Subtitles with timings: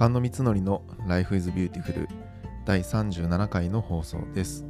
[0.00, 2.08] 菅野光則の Life is Beautiful
[2.64, 4.64] 第37回の放送です。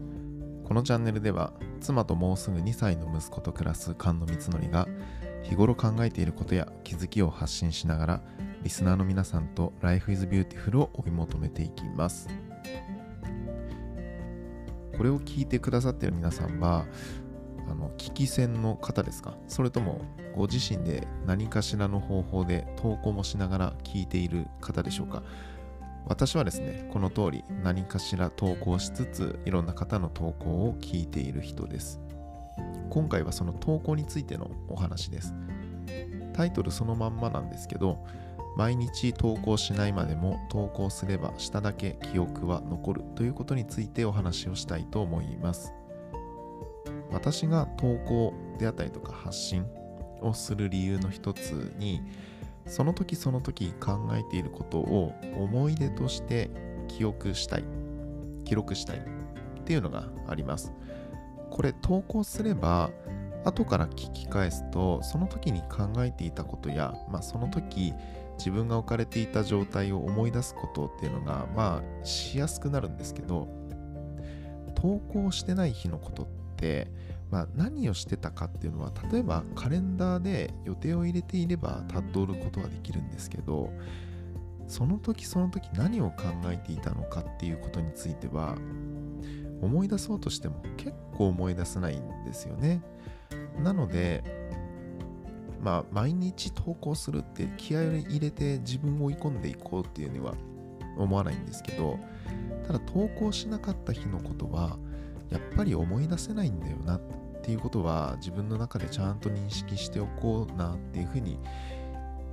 [0.64, 4.88] このチャンネルでは妻ともうすぐ2歳の息子と暮らす菅野光則が
[5.44, 8.22] 日頃考えていることや気づきを発信しながら
[8.64, 12.28] リスナーの皆さんと Life is Beautiful を追い求めていきます。
[14.97, 16.87] これを聞いてくださっている皆さんは
[17.70, 19.36] あの聞き戦の方ですか？
[19.46, 20.00] それとも
[20.34, 25.22] ご自身で何かしらの方法で投稿もしながら聞いている方でしょうか？
[26.06, 32.00] 私はですね、この通り何かしら投稿しつついろんな方の投稿を聞いている人です。
[32.88, 35.32] 今回はその投稿についてのお話です。
[36.32, 38.04] タイトルそのまんまなんですけど、
[38.56, 45.73] 毎日投稿しないまでも投稿すれば下だけ記憶は残るということについてお話をしたいと思います。
[47.12, 49.66] 私が投稿であったりとか発信
[50.20, 52.01] をする理由の一つに
[52.66, 56.51] その時その時考えていることを思い出として
[56.88, 57.65] 記憶したい
[58.45, 60.73] 記録したいっていうのがあります。
[61.51, 62.90] これ投稿すれば
[63.45, 67.93] 後から聞き返すとその時に考えていたことや、まあ、その時
[68.39, 73.49] 自分が置かれていた状態を思い出すことっていうのがまあしやすくなるんですけど
[74.75, 76.27] 投稿してない日のことっ
[76.61, 76.91] て
[77.30, 83.70] まあ、何をしてたかっていうのは例えばカレンダーで予定を入れていればたどることができるんですけど
[84.66, 88.56] その時その時何を考えていたのかっていうことについては
[89.62, 92.83] 思い出そうとしても結構思い出せないんですよね。
[93.62, 94.25] なので
[95.62, 100.34] まあ毎日投稿するって気合を入れて自分を追い込んでいこうっていうには
[100.97, 101.98] 思わないんですけど
[102.66, 104.78] ただ投稿しなかった日のことは
[105.31, 107.00] やっぱり思い出せないんだよなっ
[107.42, 111.39] ていうことは自分の中でちゃんと認識しておこうなっていうふうに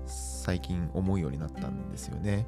[0.06, 2.48] 最近思うようになったんですよね。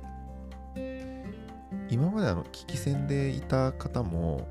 [1.90, 4.48] 今まであの聞き戦でいた方も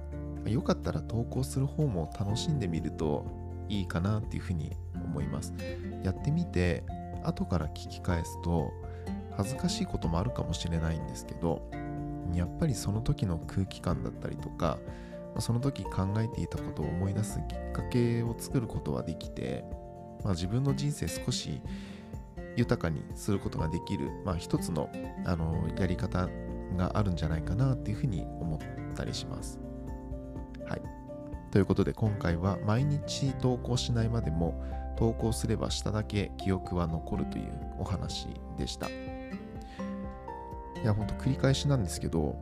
[0.47, 3.25] よかったら投稿する方も楽しんでみると
[3.69, 5.55] いいかなっていうふうに思います。
[6.03, 6.85] やってみて
[7.25, 8.73] 後から聞き返すと
[9.37, 11.63] 恥ずかしいこともあるかもしれないんですけど
[12.35, 14.79] やっぱりその時の空気感だったりとか
[15.39, 19.65] その時考えていたことを思い出すきっかけを作ることはできて、
[20.25, 21.61] まあ、自分の人生少し
[22.57, 24.91] 豊かにすることができる、まあ、一つの
[25.25, 26.29] あのやり方
[26.77, 29.61] があるんじゃないかなっていうふうに思ったりします。
[30.69, 30.83] はい。
[31.51, 34.63] ということで今回は毎日投稿しないまでも
[34.99, 38.27] 投稿すれば下だけ記憶は残るというお話
[38.59, 38.89] でした。
[38.89, 38.91] い
[40.85, 42.37] や、ほんと繰り返しなんですけど、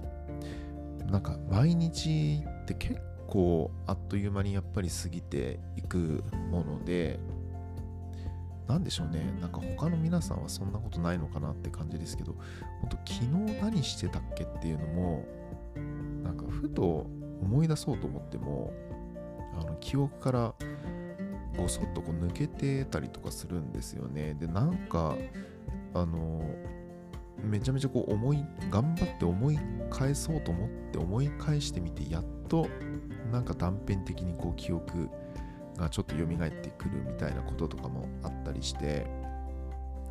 [1.06, 7.20] なんか毎日って結構あっという間にやっぱり過ぎていくもので
[8.66, 9.32] 何でしょうね。
[9.40, 12.34] なんか他の皆さんはそんなことないのかなって感じですけど
[12.80, 15.24] 本当昨日何してたっけっていうのも
[16.24, 17.06] なんかふと
[17.40, 18.72] 思い出そうと思っても
[19.60, 20.54] あの記憶から
[21.56, 24.34] ごそっとこう抜けてたりとかするんですよね。
[24.34, 25.14] でなんか
[25.94, 26.42] あの
[27.42, 29.58] めちゃめちゃこう思い頑張って思い
[29.90, 32.68] 返そうと思って思い返してみてやっと
[33.32, 35.08] なんか断片的にこう記憶
[35.76, 39.06] がちょっと蘇ってくるみたいなこととかもあったりして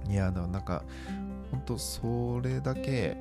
[0.09, 0.83] いやなんか
[1.51, 3.17] 本当それだけ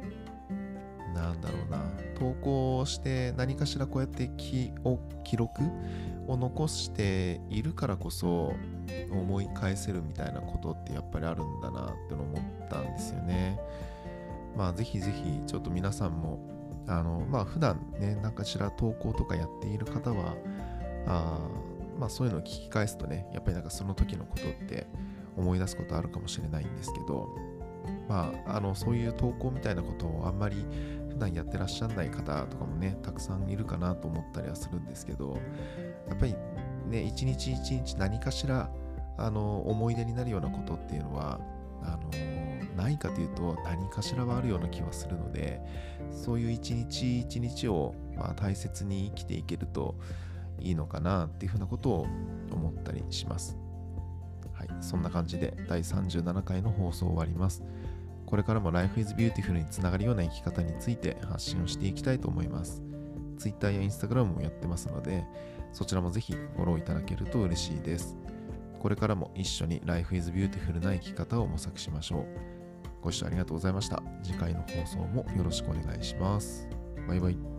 [1.14, 1.78] なんだろうな
[2.18, 4.72] 投稿して何かしらこうやって記
[5.24, 5.62] 記録
[6.26, 8.54] を残しているからこそ
[9.10, 13.58] 思い返せるみたいなことってやっぱりあるんだなって思ったんですよね。
[14.56, 16.38] まあぜひぜひちょっと皆さんも
[16.86, 20.34] あのまあ普段ね何かしら投稿とかやっている方は
[21.06, 21.38] あ
[21.98, 24.86] まあそういうのを聞き返すとねやっぱりなんかその時のことって
[25.36, 27.28] 思い出すことあるかもしれないんですけど
[28.08, 30.66] まああのそういう投稿みたいなことをあんまり
[31.08, 35.38] 普段やってらっしゃらない方とかもねたくさんいるかなと思ったりはするんですけど
[36.08, 36.34] やっぱり
[36.88, 38.70] ね一日一日何かしら
[39.16, 41.40] あの思い出になるようなことっていうのは
[41.82, 42.33] あの
[42.74, 45.60] ないかというと何かしらはあるような気はするので
[46.10, 49.96] そういう一日一日をまあ大切に生きていけると
[50.60, 52.06] いいのかなっていうふうなことを
[52.52, 53.58] 思ったりします。
[54.52, 57.64] はい、そんな感じで第37回の放送終わります。
[58.26, 62.82] これからも Life is Beautiful につながるような生き方について発信をしていきたいと思います。
[63.38, 65.24] Twitter や Instagram もやってますので、
[65.72, 68.16] そちらもぜひフォローいただけると嬉しいです。
[68.78, 72.53] これからも一緒に Life is Beautiful な生き方を模索しましょう。
[73.04, 74.02] ご視聴ありがとうございました。
[74.22, 76.66] 次回の放送もよろしくお願いします。
[77.06, 77.53] バイバイ。